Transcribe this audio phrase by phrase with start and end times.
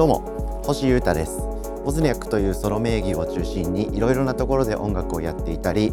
[0.00, 1.42] どうも星優太です。
[1.84, 5.92] ボズニャックというソロ名義を中心にいろいろなところで音楽をやっていたり、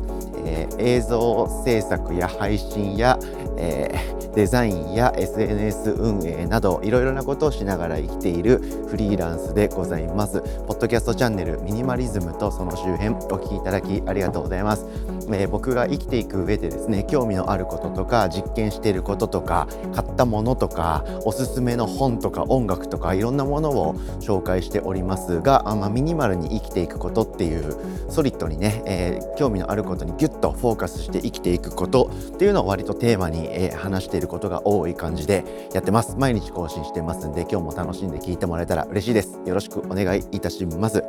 [0.78, 3.20] えー、映像制作や配信や、
[3.58, 10.42] えー、デザインや SNS 運営などいろいろなことをしながら生きているフリーランスでございます。
[10.68, 14.86] ポッドキャストチャンネルミニマリズムとその周辺お聞きいただきありがとうございます、
[15.32, 27.76] えー、僕が生きていく上でですね興味のあることとか実験していることとか買ったものとかおすすめの本とか音楽とかいろんなものを紹介しておりますが、まあ、ミニマルに生きていくことっていう
[28.10, 36.16] ソリッドにね、えー、興味のあることにギュッとフォーカスして生きていくことっていうのを割とテーマに、えー、話していることが多い感じでやってます。
[36.18, 39.40] 毎日更新してますんで今日も楽しんで聞いてもらえたら嬉しいです。
[39.46, 41.04] よろしくお願いいたします。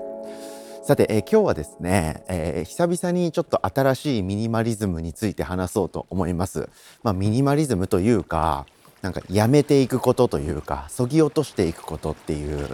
[0.84, 6.68] さて、えー、今日はですね、えー、久々にちょっと新しいミニマリズムについて話そうと思います。
[7.02, 8.64] まあ、ミニマリズムというか、
[9.02, 12.68] なんかやめていくことというか、そぎ落としていくことっていう、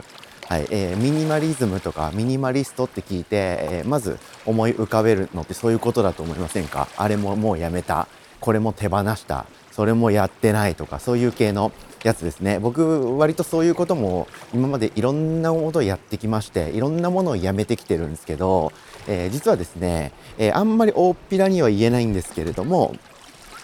[0.46, 6.88] はい、えー、ミニマリズムとかミニマリストって聞いて、えー、まず思い浮かべるのってそういうことだと思いませんか？
[6.96, 8.08] あれももうやめた、
[8.40, 12.58] これも手放した、それもやってないとか、そういう系のやつですね。
[12.58, 18.70] 僕割とそういうことも今までいろんなことをやってきましていろんなものをやめてきてるんですけど、
[19.08, 22.94] えー、実はですね、えー、あんまり大っぴらには言えないんですけれども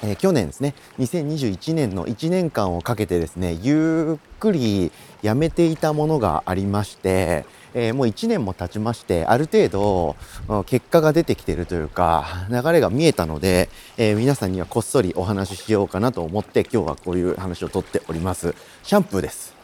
[0.02, 10.16] えー、去年ですね2021年の1年間をかけてですねゆっくりやめていたものがありまして、えー、もう1年も経ちましてある程度
[10.64, 18.54] 結果が出てきているというか流れが見えたので、えー、皆さんにはこっそりお話ししようかなと思って今日はこういう話をとっております。
[18.82, 19.54] シャンプーです。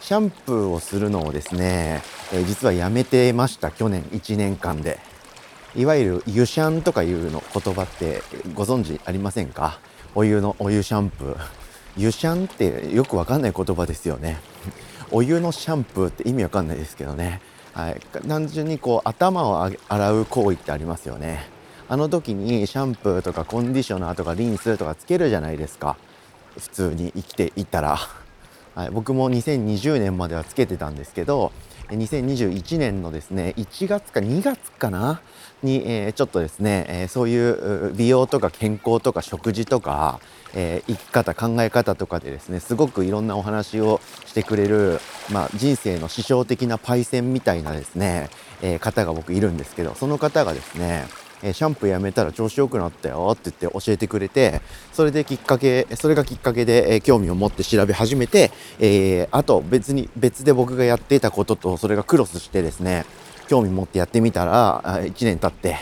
[0.00, 2.02] シャンプーをするのをですね、
[2.32, 4.98] え実はやめてました去年1年間で。
[5.76, 8.22] いわゆる湯シャンとかいうの言葉って
[8.54, 9.80] ご存知ありませんか？
[10.14, 11.36] お湯のお湯シャンプー。
[11.96, 14.38] 湯シャンってよくわかんない言葉ですよね。
[15.10, 17.40] お湯のシャンプーって意味わかんないですけどね、
[17.72, 21.48] はい、単純にこう頭を洗う行為ってありますよね。
[21.88, 25.96] あの時にシャンプーとかコンディショナーとかリンスとかつけるじゃないですか。
[26.58, 27.98] 普通に生きていたら、
[28.74, 31.52] はい、僕も2020年まではつけてたんですけど
[31.88, 35.20] 2021年のですね1月か2月かな
[35.62, 40.20] に、えー、ちょっとですね、えー、そういう美容とか健康とか食事とか、
[40.54, 45.00] えー、生き方考え方とかでですねすごくいろんなお話をしてくれる、
[45.32, 48.28] まあ、人生の師匠的なパイセンみたいなですね、
[48.62, 51.06] え方が僕いるんですけどその方がですね
[51.44, 54.62] えシャンプーやめたら調子良くなったよって言って教えてくれて
[54.92, 58.50] それできっかけそれがきっかけでえ興味を持って調べ始めて、
[58.80, 63.04] えー、あと別に別で僕がやっていたこととそれがクロスしてですね
[63.46, 65.76] 興味持ってやってみたら1年経って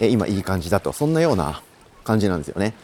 [0.00, 1.62] え今いい感じだとそんなような
[2.04, 2.74] 感じなんですよね。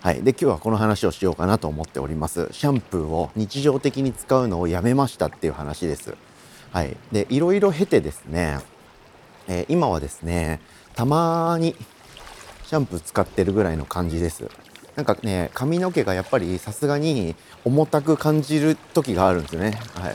[0.00, 2.48] はい、で今日はこの話をしようかなと思っております。
[2.50, 6.16] シャンプーを日常的に使うのをやめましたっていう話です。
[6.72, 8.58] はい、でいろいろ経てですね、
[9.46, 10.60] えー、今はですね
[10.94, 11.74] たまに
[12.66, 14.48] シャンプー使ってるぐらいの感じです。
[14.96, 19.78] なんかね髪の毛がやっぱりさすがに重たく感じる時があるんですよね。
[19.94, 20.14] はい、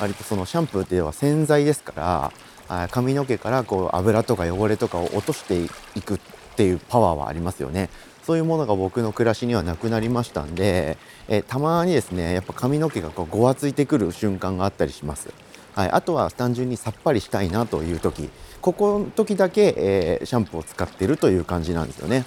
[0.00, 2.32] 割とそのシャンプーっていうのは洗剤ですか
[2.68, 6.18] ら髪の毛からこう油とか汚れとかを落としていくっ
[6.56, 7.88] ていうパワーはありますよね。
[8.24, 10.98] そういうものが僕の暮らしにはなくなりましたんで、
[11.28, 15.30] えたまにですねやっぱ髪の毛がこうごわついてくる瞬間があったりします。
[15.78, 18.30] はい、あとは単純にさっぱりしたいなという時
[18.60, 22.24] ここの時だけ、えー、シャンプーを使ってるという感じなんですよね。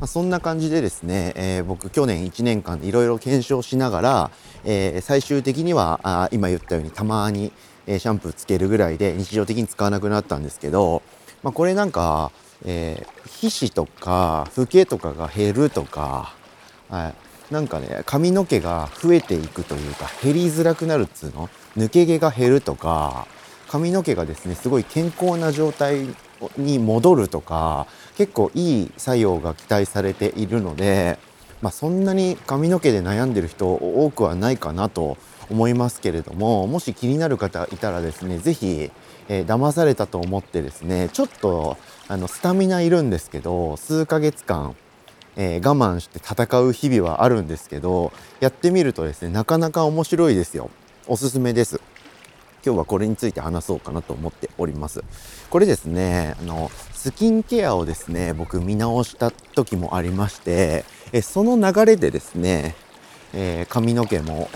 [0.00, 4.30] まあ、そんな感じでですね、えー、僕去年1年間でいろいろ検証しながら、
[4.64, 7.52] えー、最終的にはあ今言ったようにたまに
[7.86, 11.02] えシャンプーつけるぐらいで日常的に使わなくなったんですけど、
[11.42, 12.32] まあ、これなんか、
[12.64, 16.34] え、皮脂とかフケとかが減るとか、
[16.88, 17.08] は
[17.50, 21.50] い、なんかね髪の毛が増えていくというか減りづらくなるっつうの？
[21.76, 23.26] 抜け毛が減るとか
[23.68, 26.06] 髪の毛がですねすごい健康な状態
[26.56, 27.86] に戻るとか
[28.16, 31.18] 結構いい作用が期待されているので、
[31.62, 35.16] まあ、そんなに髪の毛で悩んでる人多くはないかなと
[35.50, 38.90] 思いますけれどももし気になる方いたらですね是非、
[39.28, 41.76] えー、騙されたと思ってですねちょっと
[42.08, 44.76] あのスタミナいるんですけど数ヶ月間、
[45.36, 50.70] えー、我慢して戦う日々はあるんですけどやってみるとですねなかなか面白いですよ。
[51.06, 51.80] おすすめです
[52.64, 55.02] 今日はこれについて話そうかなと思っております
[55.50, 62.74] これですねあのスキンケアをですね僕見直した時もありましてえその流れでですね
[63.36, 64.48] えー、髪の毛も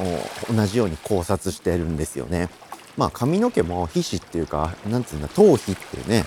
[0.49, 2.49] 同じように考察してるんですよね。
[2.97, 6.25] まあ髪の毛も皮脂っていうか、なんつうんだ、頭皮っていうね、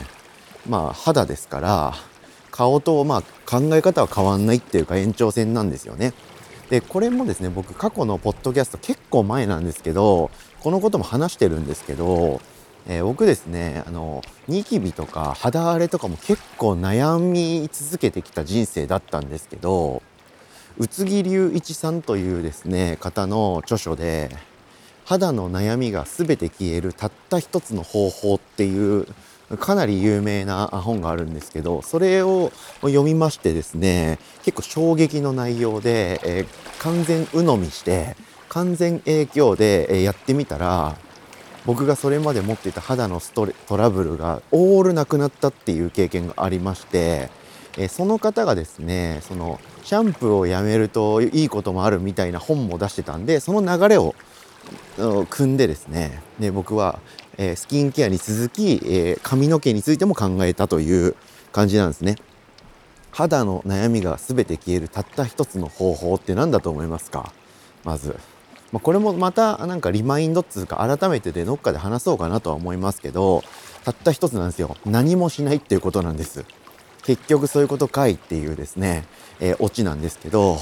[0.67, 1.93] まあ肌ですから、
[2.51, 6.13] 顔とまあ考え方は変わんないっていうか延長線なんですよね。
[6.71, 10.31] で、これもですね、僕過去のポッドキャスト結構前なんですけど、
[10.61, 12.41] このことも話してるんですけど、
[12.87, 20.01] えー、僕ですねあのニキビとか肌荒れとかも結構悩み続けてきた人生だったんですけど
[20.77, 24.35] 宇津木隆一さんというですね方の著書で
[25.05, 29.07] 肌の悩みが全て消えるたった一つの方法っていう
[29.57, 32.51] かなり有名な本があるんですけどそれを
[32.81, 38.15] 読みましてですね結構衝撃の内容で、えー、完全鵜呑みして
[38.49, 40.97] 完全影響で、やってみたら
[41.65, 47.29] 僕がそれまで持っていた肌のストトラブルがオールなくなったっていう経験がありまして、
[47.77, 54.15] えその方がですねそのシャンプーをやめるといいこともあるみたいな本も出してたんでその流れを
[55.29, 56.99] 組んでですねで僕は、
[57.43, 61.15] えスキンケアに続き、え髪の毛についても考えたという
[61.51, 62.17] 感じなんですね。
[63.11, 67.33] 肌の悩みが全て消えるたった一つの方法って何だと思いますか？
[67.83, 68.15] まず。
[68.71, 73.43] まあ、これもまたなんかリマインドっつうか改めてでどっかで話そうかなとは思いますけど
[73.83, 76.45] たった一つなんですよ何もしないっていうことなんです
[77.03, 79.03] 結局そういうことかいっていうですね、
[79.41, 80.57] えー、オチなんですけど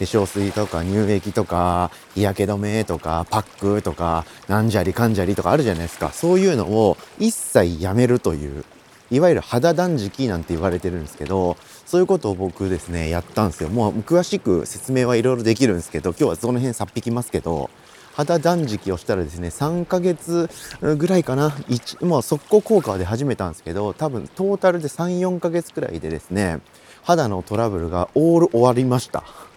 [0.00, 6.10] 化粧水とか乳液とか日焼け止めとかパックとかなんじゃりかんじゃりとかあるじゃないですか。
[6.10, 8.64] そういうのを一切やめるという
[9.10, 13.68] いわゆる肌断食なんて言われてるんですけどそういうことを僕ですねやったんですよ。
[13.68, 17.68] もう詳しく説明はいろいろできるんですけど今日はその辺さっ引きますけど
[18.14, 20.48] 肌断食をしたらですね3ヶ月
[20.80, 21.50] ぐらいかな。
[21.50, 26.60] 1もう速攻効果で始めたんですけど多分トータルで34ヶ月くらいでですね
[27.02, 29.49] 肌のトラブルがオール終わりました。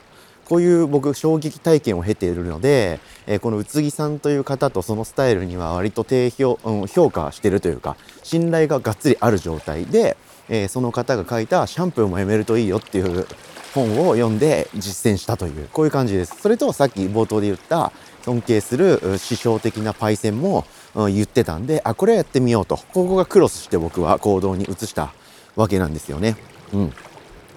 [0.45, 10.17] こういう僕衝撃体験を経ているので、えー、この宇津木さんという方とそのスタイルには割と低評,、うん、評価してるというか信頼ががっつりある状態で、
[10.49, 13.25] えー、その方が書いたシャンプーもやめるといいよっていう
[13.73, 16.35] 本を読んで実践したというこういう感じです。
[16.41, 17.91] それとさっき冒頭で言った
[18.23, 22.77] 尊敬する師匠的なパイセンも、言ってたんであこれやってみようと。
[22.77, 25.11] ここがクロスして僕は行動に移した
[25.55, 26.35] わけなんですよね。
[26.71, 26.93] うん、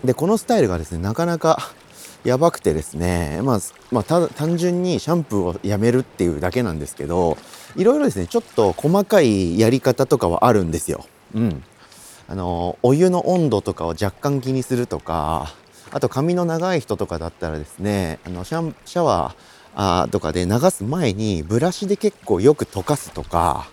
[0.04, 1.70] でこのスタイルがですねなかなか
[2.24, 3.60] やばくてですね、まあ、
[3.92, 7.38] まあ、単純にシャンプーをやめるっていうだけなんですけど、
[7.76, 11.06] いろいろですね、ちょっと細かいやり方とかはあるんですよ。
[11.34, 11.62] うん。
[12.28, 15.54] あの、お湯の温度とかを若干気にするとか、
[15.92, 23.68] あと髪の長い人とかだったらですね、あのシャシャワーとかで流す前にブラシで結構よく溶かすとか、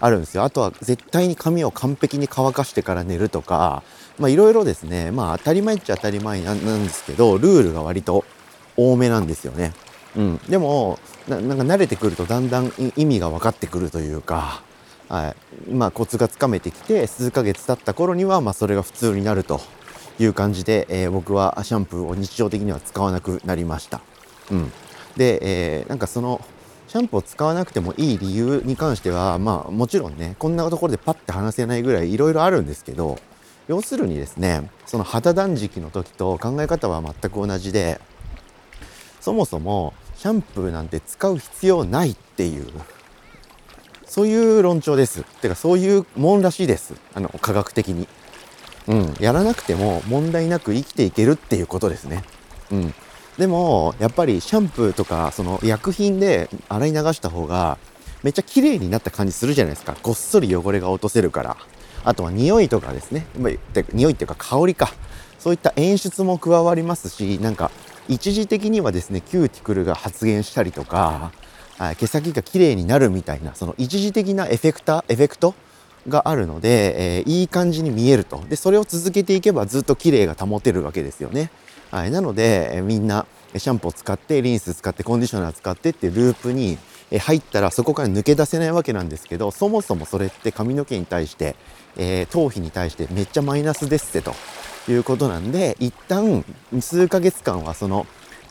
[0.00, 0.44] あるんですよ。
[0.44, 3.82] あとは絶対に髪を完璧に乾かしてから寝るとか、
[4.18, 8.24] まあいろいろですね、まあ当たり前っちゃ当たり前なんですけど、ルールが割と
[8.76, 9.72] 多めなんですよね。
[10.16, 10.38] うん。
[10.48, 10.98] でも、
[11.28, 14.62] なんか慣れてくるとだんだん意味が分かってくるというか、
[15.08, 15.34] は
[15.68, 15.70] い。
[15.70, 19.60] まあコツがつかめてきて、数ヶ月経った頃には、まあそれが普通になると
[20.18, 24.00] いう感じで、えー、僕はシャンプーを日常的には使わなくなりました。
[24.50, 24.72] うん。
[25.16, 26.40] で、えー、なんかその、
[26.90, 33.16] シャンプーを使わなくてもいい理由に関しては、まあもちろんね、こんなところでパッて話せないぐらいいろいろあるんですけど、
[33.68, 38.00] 要するにですね、その肌断食の時と考え方は全く同じで、
[39.20, 42.66] そもそもシャンプーなんて使う必要ないっていう、
[44.04, 45.22] そういう論調です。
[45.22, 46.94] てかそういうもんらしいです。
[47.14, 48.08] あの、科学的に。
[48.88, 52.24] うん、やらなくても問題なく生きていけるっていうことですね。
[52.72, 52.94] うん。
[53.40, 57.78] でも、やっぱりシャンプーとか、その薬品で洗い流した方が、
[58.22, 59.96] めっちゃ綺麗になった感じするじゃないですか。
[60.02, 61.56] ごっそり汚れが落とせるから。
[62.04, 63.24] あとは匂いとかですね。
[63.94, 64.92] 匂いっていうか香りか。
[65.38, 67.70] そういった演出も加わりますし、なんか、
[68.08, 71.32] 一時的にはですね、キューティクルが発現したりとか、
[71.96, 75.54] 毛先が綺麗になるみたいな、その一時的なエフェクター、エフェクト
[76.08, 78.44] があるので、えー、いい感じに見えると。
[78.50, 81.50] で、それを続けていけばずっと綺麗が保てるわけですよね。
[81.90, 83.26] はい、なので、えみんな
[83.56, 86.78] シャンプーを使ってリンス使ってコンディショナー使ってってループに
[87.18, 91.56] 入ったらそこから抜け出せないわけなんですけどそもそもそれって髪の毛に対して、
[91.96, 94.30] えー、頭皮に対してめっちゃマイナスですって
[94.86, 96.44] ということなんで一旦
[96.80, 98.06] 数ヶ月間はその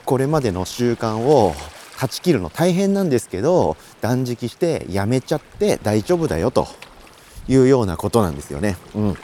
[0.06, 1.54] これまでの習慣を
[1.98, 6.68] 断ち切るの大変なんですけど断食してやめちゃって大丈夫だよと
[7.48, 8.78] いうようなことなんですよね。
[8.96, 9.18] うん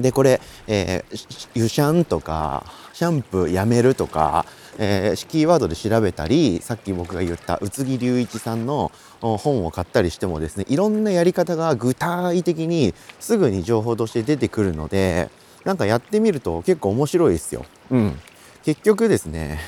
[0.00, 4.44] で、これ、えー、湯シャンとか、シャンプーやめるとか、
[4.78, 15.30] えー、キーワードで調べたり、さっき僕が言った宇津木隆一さんの本を買ったりしてもですね、いろんなやり方が具体的にすぐに情報として出てくるので、
[15.64, 17.64] なんかやってみると結構面白いですよ。
[17.90, 18.20] うん。
[18.64, 19.58] 結局ですね、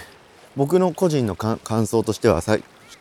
[0.56, 2.56] 僕の個人の感想としてはさ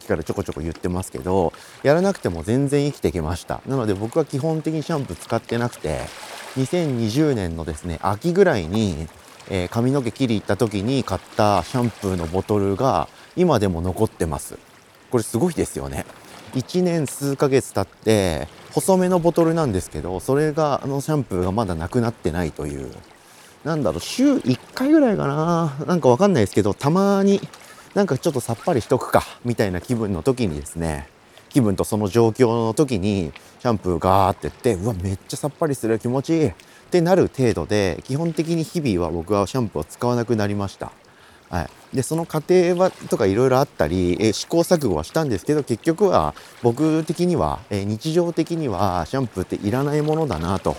[0.10, 3.62] からちょこちょこ言ってますけど、やらなくても全然生きていけました。
[3.66, 6.02] なので僕は基本的にシャンプー使ってなくて、
[6.58, 9.08] 2020年のですね、秋ぐらいに、
[9.50, 14.58] えー、髪の毛切り行った時に買ったシャンプーのボトルが今でも残ってます。
[15.12, 16.06] これすごいですよね。
[16.56, 22.92] 1年数ヶ月経って、細めのボトルなんですけどそれがあのシャンプーがまだなくなってないという
[23.64, 27.42] なんだろう週1回ぐらいかななんかわかんないですけどたまに
[27.96, 31.08] なんかちょっとさっぱりしとくかみたいな気分の時にですね
[31.50, 36.54] 気分とその状況の時にシャンプーガーってってうわめっちゃさっぱりする気持ちいいっ
[36.92, 40.92] てなる程度で基本的に日々は僕はシャンプーを使わなくなりました。
[41.50, 50.78] はい、でその過程はとかいろいろあったり、え試行錯誤はしたんですけど結局は僕的には、え日常的にはシャンプーっていらないものだなと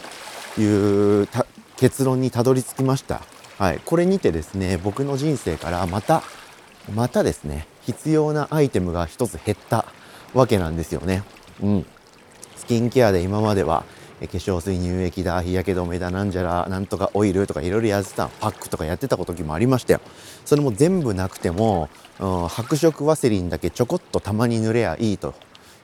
[0.58, 1.28] いう
[1.76, 3.20] 結論にたどり着きました。
[3.58, 6.22] はい、これにてですね僕の人生からまた
[6.94, 9.86] またですね必要なアイテムが一つ減った
[10.34, 11.24] わけなんですよね。
[11.62, 11.86] うん、
[12.56, 13.84] スキンケアで今までは
[14.20, 20.00] 化粧水乳液だ日焼け止めだなんじゃらなんとかオイルとかいろいろやってたパックとかやってた時もありましたよ。
[20.44, 25.34] それも全部なくても、うん、白色ワセリンだけちょこっとたまに塗れやいいと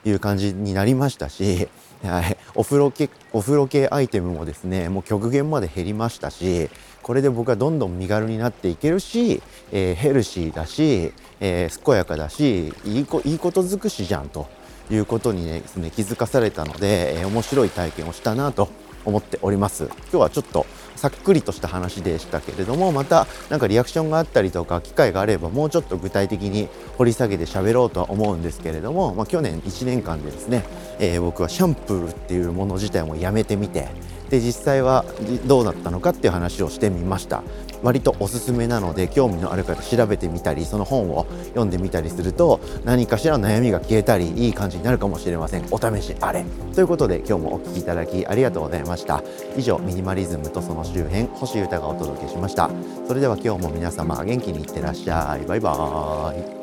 [0.05, 1.67] いう感じになりましたし、
[2.03, 6.69] はい、お風呂系お風呂系アイテムもですねもう極限まで減りましたし
[7.01, 14.47] これで僕はどんどん身軽になっていけるし、えー、ヘルシーだし、えー、健やかだしいいこいいこと尽くしじゃんと
[14.89, 18.69] いうことにねね気づかされたので、えー、面白い体験をしたなと
[19.05, 19.85] 思っております。
[19.85, 20.65] 今日はちょっと
[20.97, 30.65] さっくりとした話でしたけれどもまた何かリアクションがあったりとか機会があればもうちょっと具体的に掘り下げて喋ろうとは思うんですけれども、まあ、去年1年間でですね、
[30.99, 33.87] えー、僕はシャンプーっていうもの自体もやめてみて
[34.29, 35.05] で実際は
[35.45, 37.43] どうなったのかっていう話をしてみました。
[37.83, 45.65] 割とおすすめなので興味のある方調べてみたりその本を読んでみたりすると何かしら悩みが消えたりいい感じになるかもしれません。
[45.71, 46.43] お試しあれ。
[46.73, 49.23] ということで今日もお聴きいただきありがとうございました。
[49.55, 52.69] 以上ミニマリズムとその周辺星豊がお届けしました。
[53.07, 55.45] それでは今日も皆様元気にいってらっしゃい。
[55.45, 56.56] バイバーイ。